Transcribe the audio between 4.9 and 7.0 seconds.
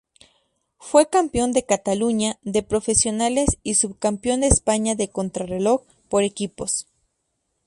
de contrarreloj por equipos.